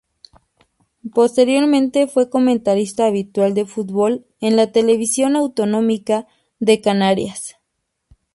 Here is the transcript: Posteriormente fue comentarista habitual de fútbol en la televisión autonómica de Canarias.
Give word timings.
Posteriormente 1.13 2.07
fue 2.07 2.27
comentarista 2.31 3.05
habitual 3.05 3.53
de 3.53 3.67
fútbol 3.67 4.25
en 4.39 4.55
la 4.55 4.71
televisión 4.71 5.35
autonómica 5.35 6.25
de 6.57 6.81
Canarias. 6.81 7.57